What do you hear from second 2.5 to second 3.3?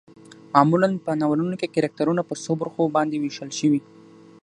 برخو باندې